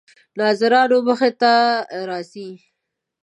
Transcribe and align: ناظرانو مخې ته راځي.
ناظرانو 0.39 0.97
مخې 1.07 1.31
ته 1.41 1.53
راځي. 2.09 2.49